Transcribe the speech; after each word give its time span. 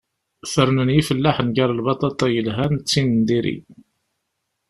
Fernen 0.51 0.89
yifellaḥen 0.95 1.49
gar 1.55 1.71
lbaṭaṭa 1.79 2.27
yelhan 2.33 2.73
d 2.77 2.85
tin 2.89 3.07
n 3.17 3.19
diri. 3.27 3.57